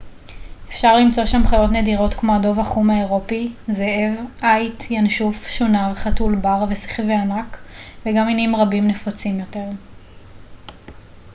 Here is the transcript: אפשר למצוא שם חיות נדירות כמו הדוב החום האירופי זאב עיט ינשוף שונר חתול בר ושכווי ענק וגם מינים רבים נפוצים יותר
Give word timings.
אפשר 0.69 0.97
למצוא 0.97 1.25
שם 1.25 1.47
חיות 1.47 1.71
נדירות 1.71 2.13
כמו 2.13 2.35
הדוב 2.35 2.59
החום 2.59 2.89
האירופי 2.89 3.51
זאב 3.67 4.25
עיט 4.41 4.83
ינשוף 4.91 5.47
שונר 5.49 5.93
חתול 5.93 6.35
בר 6.35 6.63
ושכווי 6.69 7.13
ענק 7.15 7.57
וגם 8.05 8.25
מינים 8.27 8.55
רבים 8.55 8.87
נפוצים 8.87 9.39
יותר 9.39 9.67